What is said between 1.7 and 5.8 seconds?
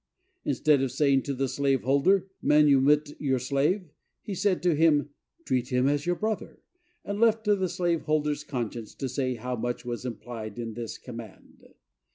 holder, "manumit your slave," it said to him. "treat